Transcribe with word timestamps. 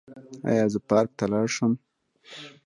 ایا 0.49 0.65
زه 0.73 0.79
پارک 0.89 1.09
ته 1.17 1.25
لاړ 1.31 1.45
شم؟ 1.55 1.73